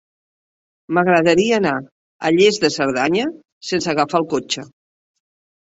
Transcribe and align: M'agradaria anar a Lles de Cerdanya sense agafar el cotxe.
M'agradaria 0.97 1.59
anar 1.63 1.75
a 1.81 2.33
Lles 2.39 2.59
de 2.65 2.73
Cerdanya 2.79 3.29
sense 3.73 3.95
agafar 3.97 4.25
el 4.25 4.31
cotxe. 4.35 4.71